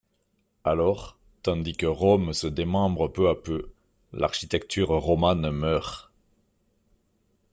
Alors, 0.63 1.19
tandis 1.43 1.73
que 1.77 1.85
Rome 1.85 2.33
se 2.33 2.47
démembre 2.47 3.07
peu 3.13 3.29
à 3.29 3.35
peu, 3.35 3.71
l’architecture 4.13 4.89
romane 4.89 5.51
meurt. 5.51 6.09